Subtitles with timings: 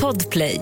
[0.00, 0.60] Podplay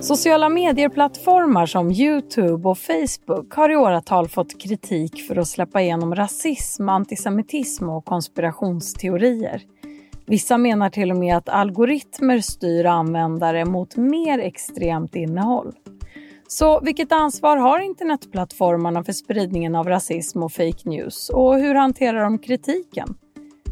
[0.00, 6.14] Sociala medieplattformar som Youtube och Facebook har i åratal fått kritik för att släppa igenom
[6.14, 9.62] rasism, antisemitism och konspirationsteorier.
[10.26, 15.72] Vissa menar till och med att algoritmer styr användare mot mer extremt innehåll.
[16.48, 22.24] Så vilket ansvar har internetplattformarna för spridningen av rasism och fake news och hur hanterar
[22.24, 23.14] de kritiken?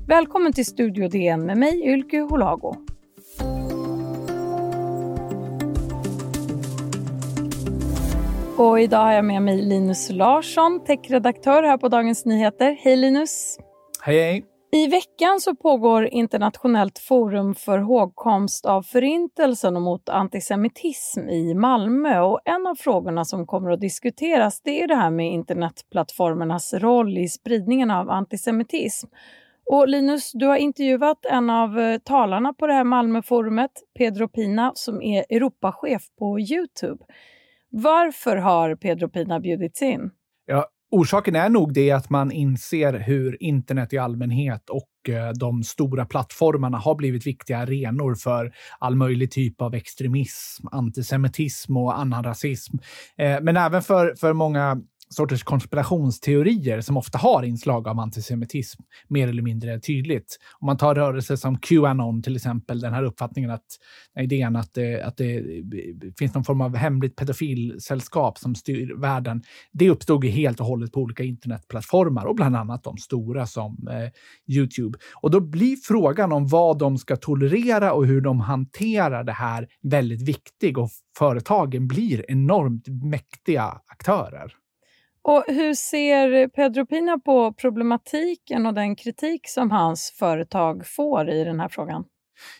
[0.09, 2.75] Välkommen till Studio DN med mig Ylke Holago.
[8.57, 12.77] Och idag har jag med mig Linus Larsson, techredaktör här på Dagens Nyheter.
[12.81, 13.59] Hej Linus!
[14.03, 14.50] Hej hej!
[14.73, 22.21] I veckan så pågår internationellt forum för hågkomst av Förintelsen och mot antisemitism i Malmö.
[22.21, 27.19] Och en av frågorna som kommer att diskuteras det är det här med internetplattformarnas roll
[27.19, 29.07] i spridningen av antisemitism.
[29.67, 34.73] Och Linus, du har intervjuat en av eh, talarna på det här Malmöforumet, Pedro Pina,
[34.75, 37.05] som är Europachef på Youtube.
[37.71, 40.11] Varför har Pedro Pina bjudits in?
[40.47, 45.63] Ja, orsaken är nog det att man inser hur internet i allmänhet och eh, de
[45.63, 52.25] stora plattformarna har blivit viktiga arenor för all möjlig typ av extremism, antisemitism och annan
[52.25, 52.77] rasism.
[53.19, 54.81] Eh, men även för, för många
[55.15, 60.39] sorters konspirationsteorier som ofta har inslag av antisemitism mer eller mindre tydligt.
[60.61, 63.67] Om man tar rörelser som Qanon till exempel, den här uppfattningen att
[64.21, 65.43] idén att det, att det
[66.19, 69.43] finns någon form av hemligt pedofilsällskap som styr världen.
[69.73, 73.89] Det uppstod ju helt och hållet på olika internetplattformar och bland annat de stora som
[73.91, 74.99] eh, Youtube.
[75.15, 79.69] Och då blir frågan om vad de ska tolerera och hur de hanterar det här
[79.83, 84.60] väldigt viktig och företagen blir enormt mäktiga aktörer.
[85.23, 91.45] Och hur ser Pedro Pina på problematiken och den kritik som hans företag får i
[91.45, 92.05] den här frågan?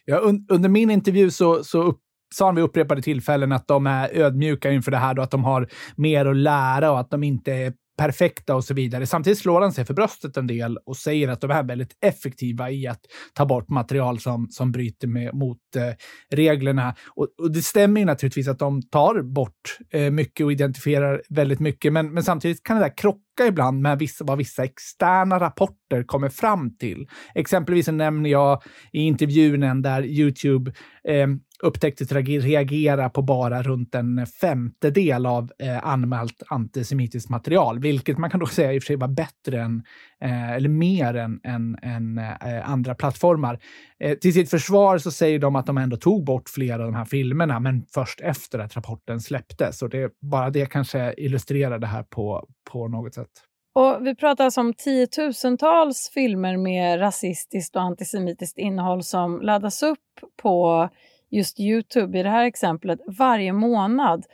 [0.05, 2.01] Ja, un under min intervju så, så upp
[2.35, 5.45] sa han vid upprepade tillfällen att de är ödmjuka inför det här och att de
[5.45, 9.07] har mer att lära och att de inte är perfekta och så vidare.
[9.07, 12.71] Samtidigt slår han sig för bröstet en del och säger att de är väldigt effektiva
[12.71, 13.01] i att
[13.35, 15.83] ta bort material som, som bryter med, mot eh,
[16.31, 16.95] reglerna.
[17.15, 21.61] Och, och, det stämmer ju naturligtvis att de tar bort eh, mycket och identifierar väldigt
[21.61, 26.03] mycket, men, men samtidigt kan det där krocka ibland med vissa, vad vissa externa rapporter
[26.03, 27.07] kommer fram till.
[27.35, 28.63] Exempelvis nämner jag
[28.93, 30.73] i intervjun där Youtube
[31.09, 31.27] eh,
[31.63, 38.41] upptäcktes reagera på bara runt en femtedel av eh, anmält antisemitiskt material, vilket man kan
[38.41, 39.83] då säga i och för sig var bättre än,
[40.21, 43.59] eh, eller mer än, än, än eh, andra plattformar.
[43.99, 46.95] Eh, till sitt försvar så säger de att de ändå tog bort flera av de
[46.95, 49.83] här filmerna, men först efter att rapporten släpptes.
[49.83, 53.31] Och det, bara det kanske illustrerar det här på, på något sätt.
[53.75, 59.99] Och vi pratar alltså om tiotusentals filmer med rasistiskt och antisemitiskt innehåll som laddas upp
[60.43, 60.89] på
[61.31, 64.27] just Youtube i det här exemplet varje månad.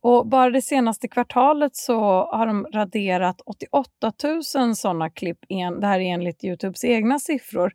[0.00, 4.12] Och bara det senaste kvartalet så har de raderat 88
[4.56, 5.38] 000 sådana klipp.
[5.80, 7.72] Det här är enligt Youtubes egna siffror.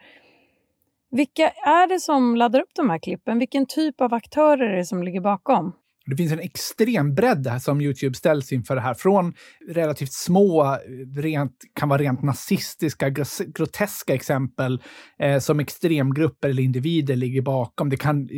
[1.12, 3.40] Vilka är det som laddar upp de här klippen?
[3.40, 5.74] Vilken typ av aktörer är det som ligger bakom?
[6.09, 8.94] Det finns en extrem bredd här som Youtube ställs inför det här.
[8.94, 9.34] Från
[9.68, 10.78] relativt små,
[11.18, 13.09] rent, kan vara rent nazistiska,
[13.56, 14.81] groteska exempel
[15.19, 17.90] eh, som extremgrupper eller individer ligger bakom.
[17.90, 18.30] Det kan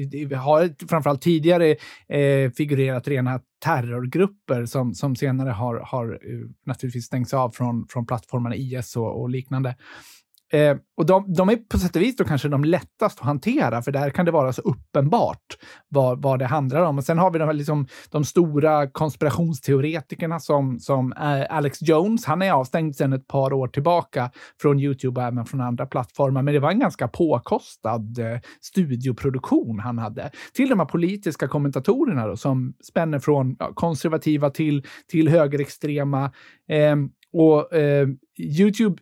[0.43, 1.75] ha framförallt tidigare
[2.09, 8.05] eh, figurerat rena terrorgrupper som, som senare har, har eh, naturligtvis stängts av från, från
[8.05, 9.75] plattformarna IS och, och liknande.
[10.51, 13.81] Eh, och de, de, är på sätt och vis då kanske de lättast att hantera,
[13.81, 15.57] för där kan det vara så uppenbart
[15.87, 16.97] vad, vad det handlar om.
[16.97, 22.25] Och sen har vi de, liksom, de stora konspirationsteoretikerna som, som eh, Alex Jones.
[22.25, 26.41] Han är avstängd sedan ett par år tillbaka från Youtube och även från andra plattformar.
[26.41, 30.31] Men det var en ganska påkostad eh, studioproduktion han hade.
[30.53, 36.31] Till de här politiska kommentatorerna då, som spänner från ja, konservativa till, till högerextrema.
[36.69, 36.95] Eh,
[37.33, 38.07] och eh,
[38.39, 39.01] Youtube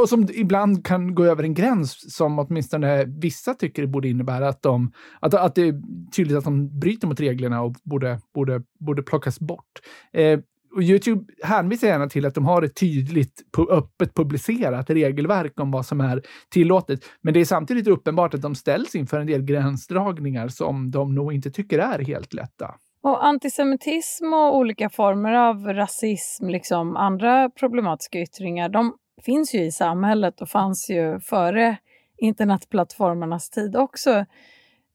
[0.00, 4.62] och som ibland kan gå över en gräns som åtminstone vissa tycker borde innebära att,
[4.62, 5.74] de, att, att det är
[6.16, 9.80] tydligt att de bryter mot reglerna och borde, borde, borde plockas bort.
[10.12, 10.40] Eh,
[10.76, 15.86] och Youtube hänvisar gärna till att de har ett tydligt, öppet publicerat regelverk om vad
[15.86, 17.00] som är tillåtet.
[17.22, 21.32] Men det är samtidigt uppenbart att de ställs inför en del gränsdragningar som de nog
[21.32, 22.74] inte tycker är helt lätta.
[23.02, 28.92] Och antisemitism och olika former av rasism, liksom andra problematiska yttringar, de
[29.24, 31.76] finns ju i samhället och fanns ju före
[32.18, 34.10] internetplattformarnas tid också.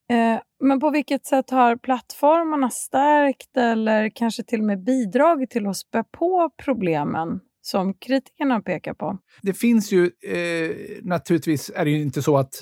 [0.10, 5.68] Eh, men på vilket sätt har plattformarna stärkt eller kanske till och med bidragit till
[5.68, 9.18] att spä på problemen som kritikerna pekar på?
[9.42, 12.56] Det finns ju, eh, naturligtvis är det ju inte så att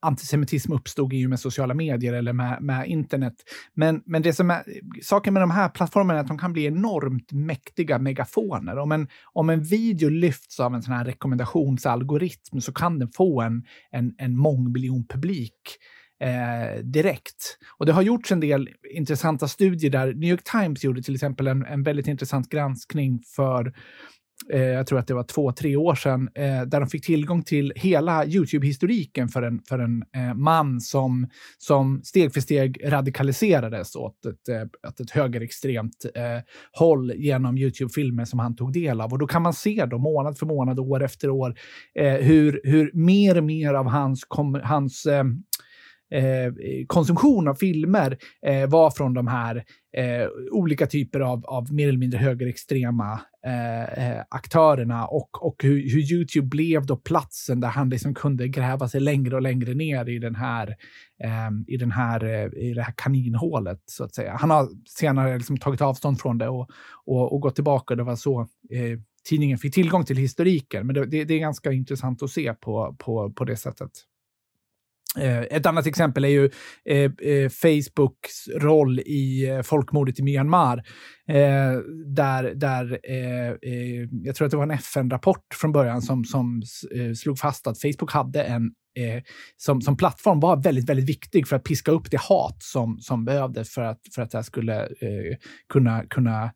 [0.00, 3.34] antisemitism uppstod i och med sociala medier eller med, med internet.
[3.74, 4.62] Men, men det som är,
[5.02, 8.78] saken med de här plattformarna är att de kan bli enormt mäktiga megafoner.
[8.78, 13.40] Om en, om en video lyfts av en sån här rekommendationsalgoritm så kan den få
[13.40, 15.54] en, en, en mångmiljonpublik
[16.20, 17.58] eh, direkt.
[17.78, 21.46] Och det har gjorts en del intressanta studier där New York Times gjorde till exempel
[21.46, 23.72] en, en väldigt intressant granskning för
[24.52, 27.42] eh, jag tror att det var två, tre år sedan, eh, där de fick tillgång
[27.42, 33.96] till hela YouTube-historiken för en, för en eh, man som, som steg för steg radikaliserades
[33.96, 36.22] åt ett, eh, åt ett högerextremt eh,
[36.72, 39.12] håll genom YouTube-filmer som han tog del av.
[39.12, 41.54] Och då kan man se då månad för månad, år efter år,
[41.94, 45.24] eh, hur, hur mer och mer av hans, kom, hans eh,
[46.10, 46.52] Eh,
[46.86, 49.64] konsumtion av filmer eh, var från de här
[49.96, 55.90] eh, olika typer av, av mer eller mindre högerextrema eh, eh, aktörerna och, och hur,
[55.90, 60.08] hur, Youtube blev då platsen där han liksom kunde gräva sig längre och längre ner
[60.08, 60.76] i den här
[61.24, 64.36] ehm, i, den här, eh, i det här kaninhålet, så att säga.
[64.40, 66.70] Han har senare liksom tagit avstånd från det och,
[67.06, 67.94] och, och gått tillbaka.
[67.94, 68.40] Det var så
[68.70, 70.86] eh, tidningen fick tillgång till historiken.
[70.86, 73.90] Men det, det, det, är ganska intressant att se på, på, på det sättet.
[75.16, 76.50] Eh, ett annat exempel är ju
[76.84, 80.82] eh, eh, Facebooks roll i folkmordet i Myanmar.
[82.06, 82.98] där, där
[84.24, 86.62] jag tror att det var en FN-rapport från början som, som
[87.16, 88.70] slog fast att Facebook hade en
[89.56, 93.24] som, som plattform var väldigt, väldigt viktig för att piska upp det hat som, som
[93.24, 94.88] behövdes för att, för att det här skulle
[95.68, 96.50] kunna, kunna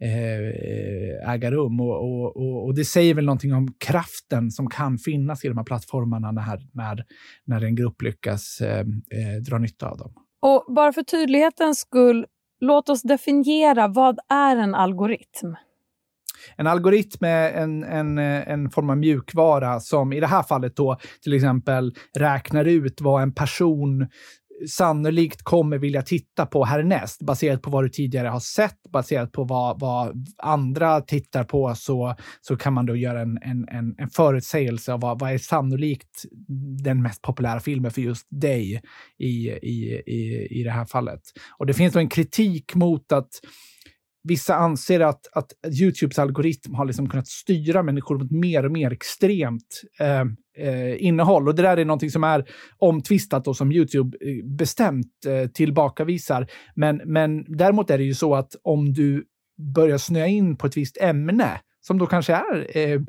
[0.00, 1.80] Eh, äga rum.
[1.80, 5.56] Och, och, och, och, det säger väl någonting om kraften som kan finnas i de
[5.56, 7.04] här plattformarna när, när,
[7.44, 10.12] när en grupp lyckas eh, eh, dra nytta av dem.
[10.42, 12.26] Och bara för tydlighetens skull,
[12.60, 15.56] låt oss definiera vad är en algoritm?
[16.56, 20.98] En algoritm är en, en, en form av mjukvara som i det här fallet då
[21.22, 24.08] till exempel räknar ut vad en person
[24.68, 29.44] sannolikt kommer vilja titta på härnäst baserat på vad du tidigare har sett, baserat på
[29.44, 34.10] vad, vad andra tittar på så, så kan man då göra en, en, en, en
[34.10, 36.24] förutsägelse av vad, vad är sannolikt
[36.82, 38.82] den mest populära filmen för just dig
[39.18, 41.20] i, i, i, i det här fallet.
[41.58, 43.30] Och det finns då en kritik mot att
[44.24, 48.92] vissa anser att, att Youtubes algoritm har liksom kunnat styra människor mot mer och mer
[48.92, 50.24] extremt eh,
[50.66, 51.48] eh, innehåll.
[51.48, 52.44] Och det där är någonting som är
[52.78, 56.46] omtvistat och som Youtube eh, bestämt eh, tillbakavisar.
[56.74, 59.24] Men, men däremot är det ju så att om du
[59.74, 63.00] börjar snöa in på ett visst ämne, som då kanske är eh,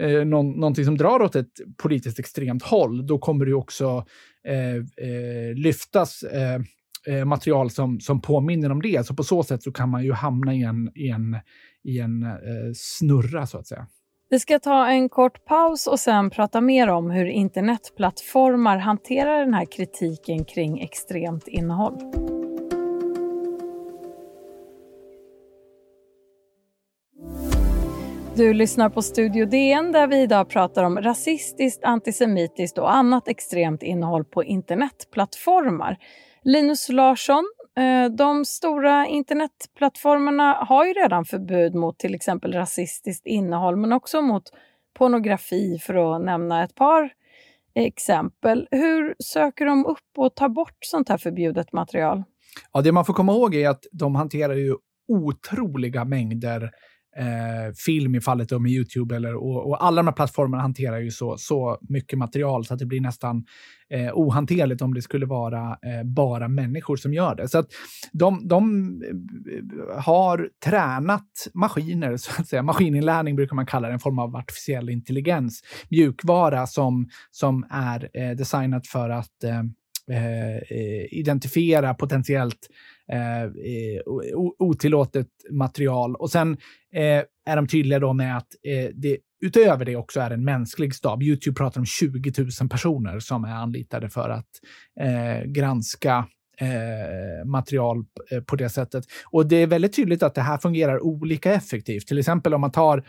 [0.00, 4.04] eh, någon, någonting som drar åt ett politiskt extremt håll, då kommer du också
[4.48, 6.60] eh, eh lyftas eh,
[7.08, 9.06] eh, material som, som påminner om det.
[9.06, 11.36] Så på så sätt så kan man ju hamna i en, i en,
[11.84, 13.86] i en eh, snurra, så att säga.
[14.28, 19.54] Vi ska ta en kort paus och sen prata mer om hur internetplattformar hanterar den
[19.54, 21.98] här kritiken kring extremt innehåll.
[28.36, 33.82] Du lyssnar på Studio DN där vi idag pratar om rasistiskt, antisemitiskt och annat extremt
[33.82, 35.98] innehåll på internetplattformar.
[36.48, 37.44] Linus Larsson,
[37.78, 44.22] eh, de stora internetplattformarna har ju redan förbud mot till exempel rasistiskt innehåll men också
[44.22, 44.42] mot
[44.98, 47.10] pornografi för att nämna ett par
[47.74, 48.68] exempel.
[48.70, 52.22] Hur söker de upp och tar bort sånt här förbjudet material?
[52.72, 54.76] Ja, det man får komma ihåg är att de hanterar ju
[55.08, 56.70] otroliga mängder
[57.18, 59.16] eh, film i fallet med Youtube.
[59.16, 62.80] Eller, och, och, alla de här plattformarna hanterar ju så, så mycket material så att
[62.80, 63.44] det blir nästan
[63.90, 67.48] eh, ohanterligt om det skulle vara eh, bara människor som gör det.
[67.48, 67.66] Så att
[68.12, 72.62] de, de eh, har tränat maskiner, så att säga.
[72.62, 75.62] Maskininlärning brukar man kalla det, en form av artificiell intelligens.
[75.88, 79.60] Mjukvara som, som är eh, designat för att eh,
[80.08, 82.68] eh identifiera potentiellt
[83.12, 83.50] eh,
[84.58, 86.16] otillåtet material.
[86.16, 86.52] Och sen
[86.92, 90.94] eh, är de tydliga då med att eh, det utöver det också är en mänsklig
[90.94, 91.22] stab.
[91.22, 94.48] Youtube pratar om 20 000 personer som är anlitade för att
[95.00, 96.26] eh, granska
[96.60, 99.04] eh, material eh, på det sättet.
[99.30, 102.06] Och det är väldigt tydligt att det här fungerar olika effektivt.
[102.06, 103.04] Till exempel om man tar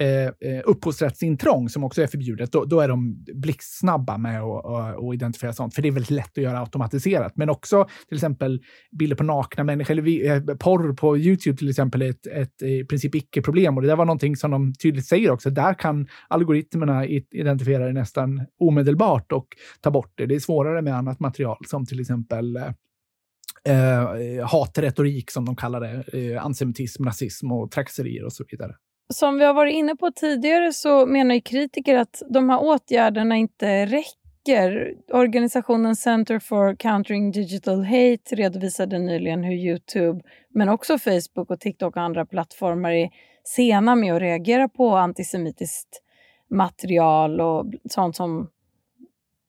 [0.00, 5.14] Eh, eh, upphovsrättsintrång som också är förbjudet, då, då är de blixtsnabba med eh, att
[5.14, 5.74] identifiera sånt.
[5.74, 7.36] För det är väldigt lätt att göra automatiserat.
[7.36, 8.60] Men också till exempel
[8.98, 12.62] bilder på nakna människor, eller vi, eh, porr på YouTube till exempel, är ett, ett
[12.62, 13.76] eh, i princip icke-problem.
[13.76, 15.50] Och det där var någonting som de tydligt säger också.
[15.50, 19.46] Där kan algoritmerna identifiera det nästan omedelbart och
[19.80, 20.26] ta bort det.
[20.26, 25.80] Det är svårare med annat material som till exempel eh, eh, hatretorik som de kallar
[25.80, 28.74] det, eh, antisemitism, rasism och trakasserier och så vidare.
[29.12, 33.86] Som vi har varit inne på tidigare så menar kritiker att de här åtgärderna inte
[33.86, 34.94] räcker.
[35.12, 41.96] Organisationen Center for Countering Digital Hate redovisade nyligen hur Youtube, men också Facebook och TikTok
[41.96, 43.10] och andra plattformar är
[43.44, 46.02] sena med att reagera på antisemitiskt
[46.50, 48.50] material och sånt som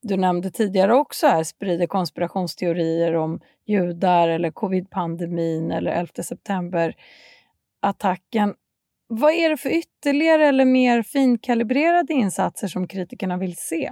[0.02, 8.56] du nämnde tidigare också här, sprider konspirationsteorier om judar eller covid-pandemin eller 11 september-attacken.
[9.14, 13.92] Vad är det för ytterligare eller mer finkalibrerade insatser som kritikerna vill se?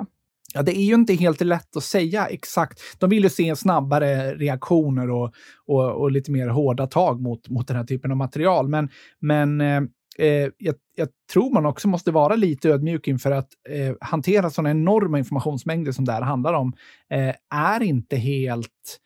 [0.54, 2.80] Ja, det är ju inte helt lätt att säga exakt.
[3.00, 5.34] De vill ju se snabbare reaktioner och,
[5.66, 8.68] och, och lite mer hårda tag mot, mot den här typen av material.
[8.68, 9.78] Men, men eh,
[10.20, 14.72] eh jag, jag, tror man också måste vara lite ödmjuk inför att eh, hantera sådana
[14.72, 16.74] enorma informationsmängder som det här handlar om
[17.10, 19.00] eh, är inte helt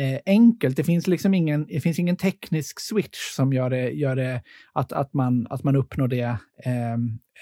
[0.00, 0.76] eh, enkelt.
[0.76, 4.42] Det finns liksom ingen, det finns ingen teknisk switch som gör det, gör det
[4.72, 6.92] att, att, man, att man uppnår det eh,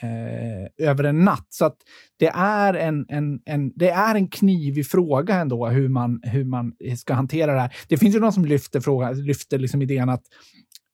[0.03, 1.47] eh, över en natt.
[1.49, 1.77] Så att
[2.19, 6.73] det är en, en, en, det är en knivig fråga ändå hur man, hur man
[6.97, 7.77] ska hantera det här.
[7.88, 10.23] Det finns ju någon som lyfter, fråga, lyfter liksom idén att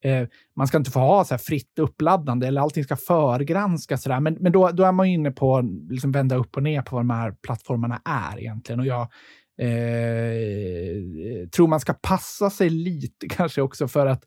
[0.04, 4.02] eh, man ska inte få ha så fritt uppladdande eller allting ska förgranskas.
[4.02, 6.82] Så Men, men då, då är man inne på att liksom vända upp och ner
[6.82, 8.80] på vad de här plattformarna är egentligen.
[8.80, 9.08] Och jag
[9.58, 14.24] Eh, eh, tror man ska passa sig lite kanske också för att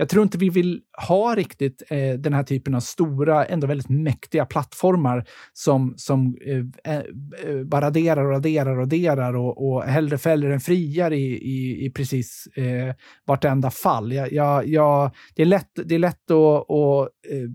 [0.00, 3.88] jag tror inte vi vill ha riktigt eh, den här typen av stora, ändå väldigt
[3.88, 7.02] mäktiga plattformar som, som eh, eh,
[7.46, 11.86] eh, bara raderar och raderar och raderar och, och hellre fäller än friar i, i,
[11.86, 12.94] i precis eh,
[13.26, 14.12] vartenda fall.
[14.12, 17.48] Jag, jag, jag, det, är lätt, det är lätt att och, eh,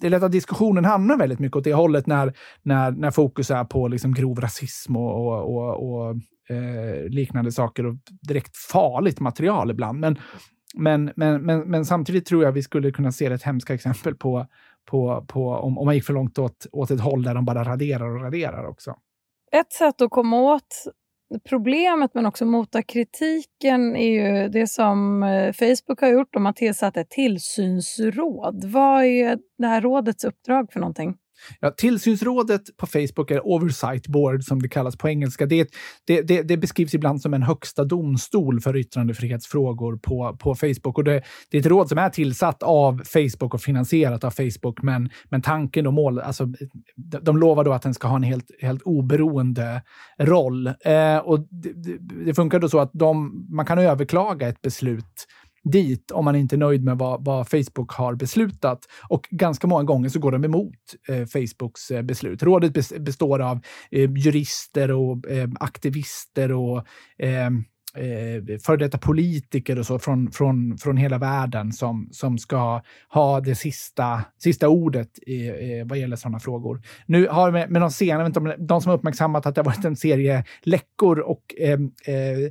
[0.00, 3.50] det är lätt att diskussionen hamnar väldigt mycket åt det hållet när, när, när fokus
[3.50, 6.10] är på liksom grov rasism och, och, och, och
[6.56, 7.94] eh, liknande saker och
[8.28, 10.00] direkt farligt material ibland.
[10.00, 10.18] Men
[10.74, 14.46] men, men, men, men samtidigt tror jag vi skulle kunna se ett hemska exempel på,
[14.90, 17.64] på, på om, om man gick för långt åt, åt ett håll där de bara
[17.64, 18.94] raderar och raderar också.
[19.52, 20.84] Ett sätt att komma åt
[21.48, 26.32] problemet men också mota kritiken är ju det som eh, Facebook har gjort.
[26.32, 28.64] De har tillsatt ett tillsynsråd.
[28.64, 31.16] Vad är det här rådets uppdrag för någonting?
[31.60, 35.46] Ja, tillsynsrådet på Facebook är Oversight Board som det kallas på engelska.
[35.46, 35.68] Det,
[36.06, 40.98] det, det, det beskrivs ibland som en högsta domstol för yttrandefrihetsfrågor på, på Facebook.
[40.98, 44.82] Och det, det är ett råd som är tillsatt av Facebook och finansierat av Facebook.
[44.82, 46.46] Men, men tanken och mål, alltså,
[46.96, 49.82] de, de lovar då att den ska ha en helt, helt oberoende
[50.18, 50.66] roll.
[50.66, 55.26] Eh, och det, det, funkar då så att de, man kan överklaga ett beslut
[55.64, 58.78] dit om man inte är nöjd med vad, vad, Facebook har beslutat.
[59.08, 60.74] Och ganska många gånger så går de emot
[61.08, 62.42] eh, Facebooks eh, beslut.
[62.42, 66.86] Rådet består av eh, jurister och eh, aktivister och
[67.18, 67.64] ehm,
[67.94, 73.40] eh, före detta politiker och så från, från, från hela världen som, som ska ha
[73.40, 76.82] det sista, sista ordet i, eh, vad gäller sådana frågor.
[77.06, 79.96] Nu har vi med de senare, de som har uppmärksammat att det har varit en
[79.96, 82.50] serie läckor och ehm, eh, eh,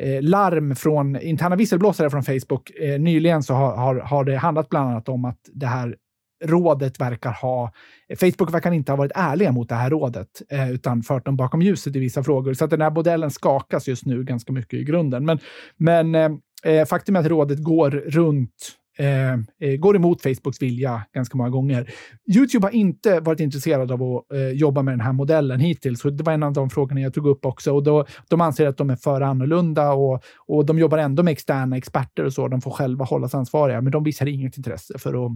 [0.00, 2.70] eh, larm från interna visselblåsare från Facebook.
[2.70, 5.96] Eh, nyligen så har, har, har det handlat bland annat om att det här
[6.44, 7.72] rådet verkar ha...
[8.20, 11.62] Facebook verkar inte ha varit ärliga mot det här rådet, eh, utan fört dem bakom
[11.62, 12.54] ljuset i vissa frågor.
[12.54, 15.24] Så att den här modellen skakas just nu ganska mycket i grunden.
[15.24, 15.38] Men,
[15.76, 16.30] men eh,
[16.64, 21.50] eh faktum är att rådet går runt Eh, eh, går emot Facebooks vilja ganska många
[21.50, 21.90] gånger.
[22.36, 26.00] Youtube har inte varit intresserad av att eh, jobba med den här modellen hittills.
[26.00, 27.72] Så det var en av de frågorna jag tog upp också.
[27.72, 31.32] Och då, de anser att de är för annorlunda och, och de jobbar ändå med
[31.32, 32.48] externa experter och så.
[32.48, 35.32] De får själva hållas ansvariga, men de visar inget intresse för att,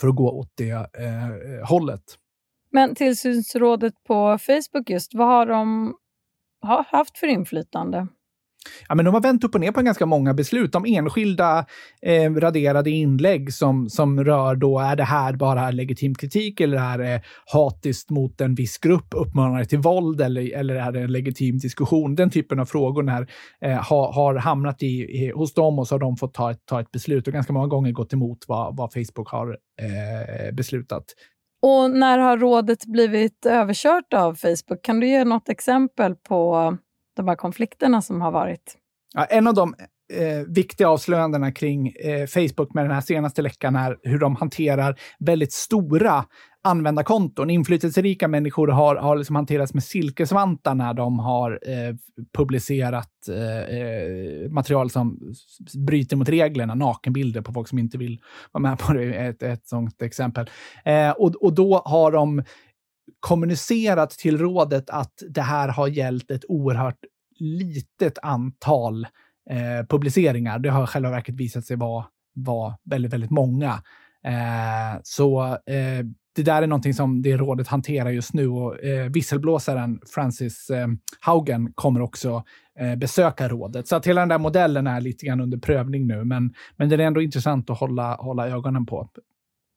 [0.00, 2.02] för att gå åt det eh, hållet.
[2.70, 5.94] Men tillsynsrådet på Facebook just, vad har de
[6.90, 8.06] haft för inflytande?
[8.88, 11.66] Ja, men de har vänt upp och ner på ganska många beslut om enskilda
[12.02, 16.98] eh, raderade inlägg som, som rör då, är det här bara legitim kritik eller är
[16.98, 21.58] det hatiskt mot en viss grupp, uppmanar till våld eller, eller är det en legitim
[21.58, 22.14] diskussion?
[22.14, 23.26] Den typen av frågor när,
[23.60, 26.66] eh, har, har hamnat i, i, hos dem och så har de fått ta ett,
[26.66, 31.04] ta ett beslut och ganska många gånger gått emot vad, vad Facebook har eh, beslutat.
[31.62, 34.82] Och när har rådet blivit överkört av Facebook?
[34.82, 36.76] Kan du ge något exempel på
[37.16, 38.76] de här konflikterna som har varit?
[39.14, 39.74] Ja, en av de
[40.12, 45.00] eh, viktiga avslöjandena kring eh, Facebook med den här senaste läckan är hur de hanterar
[45.18, 46.24] väldigt stora
[46.64, 47.50] användarkonton.
[47.50, 51.94] Inflytelserika människor har, har liksom hanterats med silkesvantar när de har eh,
[52.36, 55.32] publicerat eh, eh material som
[55.86, 58.20] bryter mot reglerna, nakenbilder på folk som inte vill
[58.52, 60.50] vara med på det, ett, ett sånt exempel.
[60.84, 62.42] Eh, och, och då har de
[63.20, 66.98] kommunicerat till rådet att det här har gällt ett oerhört
[67.38, 69.06] litet antal
[69.50, 70.58] eh, publiceringar.
[70.58, 73.82] Det har i själva verket visat sig vara, vara väldigt, väldigt många.
[74.24, 76.04] Eh, så eh,
[76.36, 80.88] det där är någonting som det rådet hanterar just nu och eh, visselblåsaren Francis eh,
[81.20, 82.44] Haugen kommer också
[82.78, 83.88] eh, besöka rådet.
[83.88, 86.94] Så att hela den där modellen är lite grann under prövning nu, men, men det
[86.94, 89.08] är ändå intressant att hålla, hålla ögonen på.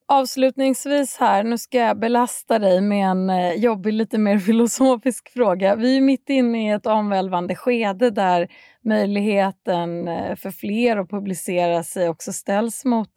[0.09, 5.75] Avslutningsvis här, nu ska jag belasta dig med en eh, jobbig, lite mer filosofisk fråga.
[5.75, 8.47] Vi är mitt inne i ett omvälvande skede där
[8.81, 13.09] möjligheten eh, för fler att publicera sig också ställs mot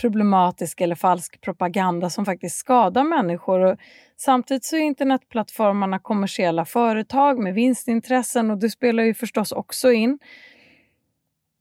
[0.00, 3.60] problematisk eller falsk propaganda som faktiskt skadar människor.
[3.60, 3.78] Och
[4.16, 10.18] samtidigt så är internetplattformarna kommersiella företag med vinstintressen och det spelar ju förstås också in.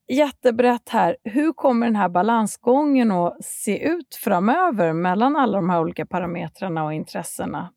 [0.10, 1.18] Jättebrett här.
[1.24, 6.86] Hur kommer den här balansgången att se ut framöver mellan alla de här olika parametrarna
[6.86, 7.70] och intressena?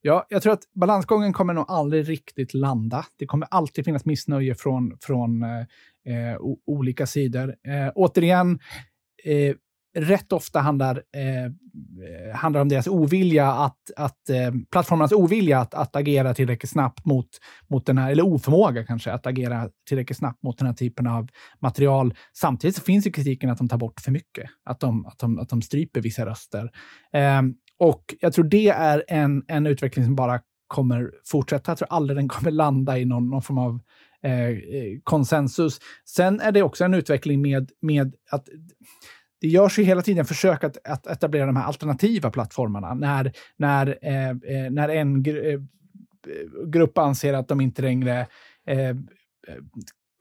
[0.00, 3.04] Ja, jag tror att balansgången kommer nog aldrig riktigt landa.
[3.18, 7.48] Det kommer alltid finnas missnöje från, från eh, eh olika sidor.
[7.48, 8.58] Eh, återigen,
[9.24, 9.54] eh,
[9.96, 15.74] rätt ofta handlar, eh, eh, handlar om deras ovilja att, att eh, plattformarnas ovilja att,
[15.74, 17.28] att agera tillräckligt snabbt mot,
[17.68, 21.28] mot den här, eller oförmåga kanske, att agera tillräckligt snabbt mot den här typen av
[21.60, 22.14] material.
[22.34, 25.38] Samtidigt så finns ju kritiken att de tar bort för mycket, att de, att de,
[25.38, 26.70] att de stryper vissa röster.
[27.12, 27.42] Eh,
[27.78, 31.70] och jag tror det är en, en utveckling som bara kommer fortsätta.
[31.70, 33.80] Jag tror aldrig den kommer landa i någon, någon form av
[34.22, 35.78] eh, eh konsensus.
[36.04, 38.48] Sen är det också en utveckling med, med att
[39.40, 42.94] det görs ju hela tiden försök att, att etablera de här alternativa plattformarna.
[42.94, 45.60] När, när, eh, eh när en gr eh, eh,
[46.66, 48.26] grupp anser att de inte längre
[48.66, 48.96] eh, eh,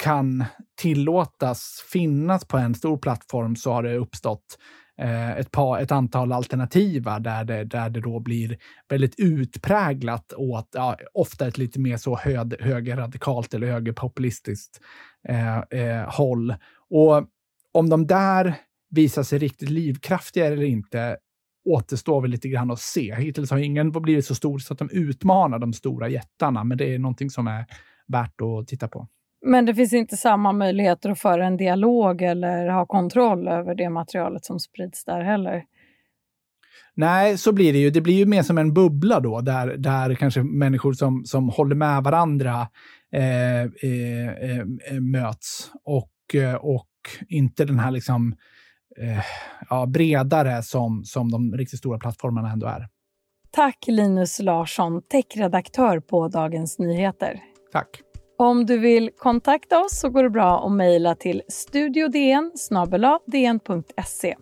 [0.03, 0.45] kan
[0.81, 4.59] tillåtas finnas på en stor plattform så har det uppstått
[4.97, 8.57] eh, ett, par, ett antal alternativa där det, där det då blir
[8.89, 14.81] väldigt utpräglat åt, ja, ofta ett lite mer så hög, högerradikalt eller högerpopulistiskt
[15.27, 16.55] eh, eh, håll.
[16.89, 17.27] Och
[17.71, 18.55] om de där
[18.95, 21.17] visar sig riktigt livskraftiga eller inte
[21.69, 23.15] återstår väl lite grann att se.
[23.15, 26.95] Hittills har ingen blivit så stor så att de utmanar de stora jättarna, men det
[26.95, 27.65] är någonting som är
[28.07, 29.07] värt att titta på.
[29.45, 33.89] Men det finns inte samma möjligheter att föra en dialog eller ha kontroll över det
[33.89, 35.63] materialet som sprids där heller?
[36.93, 37.89] Nej, så blir det ju.
[37.89, 41.75] Det blir ju mer som en bubbla då, där, där kanske människor som, som håller
[41.75, 42.67] med varandra
[43.11, 44.59] eh, eh,
[44.91, 45.71] eh, möts.
[45.83, 46.89] Och, eh, och
[47.27, 48.35] inte den här liksom
[49.01, 49.23] eh,
[49.69, 52.87] ja, bredare som, som de riktigt stora plattformarna ändå är.
[53.51, 57.39] Tack Linus Larsson, techredaktör på Dagens Nyheter.
[57.71, 58.01] Tack.
[58.37, 62.51] Om du vill kontakta oss så går det bra att mejla till studiodn
[63.25, 64.35] dn.se.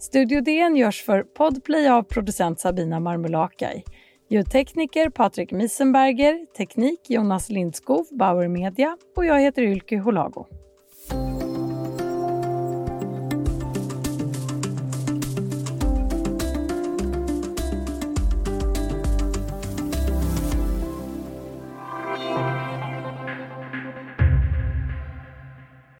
[0.00, 3.84] Studio DN görs för Podplay av producent Sabina Marmulakai.
[4.30, 10.46] Ljudtekniker Patrik Misenberger, teknik Jonas Lindskov, Bauer Media och jag heter Ylke Holago.